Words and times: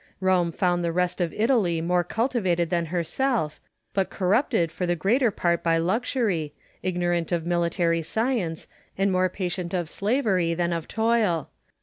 Rome 0.19 0.51
found 0.51 0.83
the 0.83 0.91
rest 0.91 1.21
of 1.21 1.31
Italy 1.31 1.79
more 1.79 2.03
cultivated 2.03 2.71
than 2.71 2.87
herself, 2.87 3.59
but 3.93 4.09
corrupted 4.09 4.71
for 4.71 4.87
the 4.87 4.95
greater 4.95 5.29
part 5.29 5.61
by 5.61 5.77
luxury, 5.77 6.55
ignorant 6.81 7.31
of 7.31 7.45
military 7.45 8.01
science, 8.01 8.65
and 8.97 9.11
more 9.11 9.29
patient 9.29 9.75
of 9.75 9.87
slavery 9.91 10.55
than 10.55 10.73
of 10.73 10.87
toil. 10.87 11.51